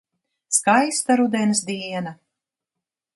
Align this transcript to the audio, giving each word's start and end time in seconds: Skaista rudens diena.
Skaista 0.57 1.17
rudens 1.21 1.61
diena. 1.67 2.15